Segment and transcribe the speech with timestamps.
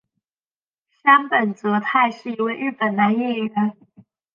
[1.03, 3.77] 杉本哲太是一位日本男演员。